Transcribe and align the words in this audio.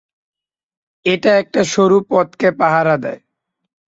এটা 1.05 1.31
একটা 1.37 1.61
সরু 1.73 1.97
পথকে 2.09 2.49
পাহারা 2.59 2.95
দেয়। 3.03 3.21